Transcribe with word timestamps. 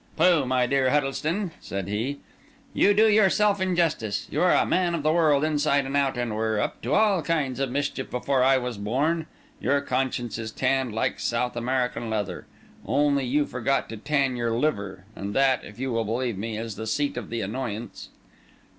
"Pooh, 0.17 0.47
my 0.47 0.65
dear 0.65 0.89
Huddlestone!" 0.89 1.51
said 1.59 1.87
he. 1.87 2.21
"You 2.73 2.95
do 2.95 3.07
yourself 3.07 3.61
injustice. 3.61 4.27
You 4.31 4.41
are 4.41 4.55
a 4.55 4.65
man 4.65 4.95
of 4.95 5.03
the 5.03 5.13
world 5.13 5.43
inside 5.43 5.85
and 5.85 5.95
out, 5.95 6.17
and 6.17 6.35
were 6.35 6.59
up 6.59 6.81
to 6.81 6.95
all 6.95 7.21
kinds 7.21 7.59
of 7.59 7.69
mischief 7.69 8.09
before 8.09 8.41
I 8.43 8.57
was 8.57 8.79
born. 8.79 9.27
Your 9.59 9.79
conscience 9.81 10.39
is 10.39 10.49
tanned 10.51 10.91
like 10.91 11.19
South 11.19 11.55
American 11.55 12.09
leather—only 12.09 13.25
you 13.25 13.45
forgot 13.45 13.89
to 13.89 13.97
tan 13.97 14.35
your 14.35 14.57
liver, 14.57 15.05
and 15.15 15.35
that, 15.35 15.63
if 15.63 15.77
you 15.77 15.91
will 15.91 16.03
believe 16.05 16.35
me, 16.35 16.57
is 16.57 16.77
the 16.77 16.87
seat 16.87 17.15
of 17.15 17.29
the 17.29 17.41
annoyance." 17.41 18.09